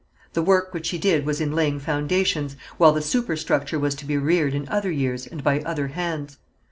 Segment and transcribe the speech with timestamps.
[0.33, 4.17] The work which he did was in laying foundations, while the superstructure was to be
[4.17, 6.39] reared in other years and by other hands.